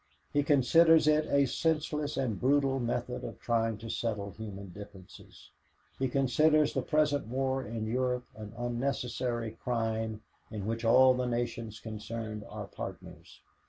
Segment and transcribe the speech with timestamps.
[0.33, 5.51] He considers it a senseless and brutal method of trying to settle human differences.
[5.99, 11.79] He considers the present war in Europe an unnecessary crime in which all the nations
[11.79, 13.41] concerned are partners.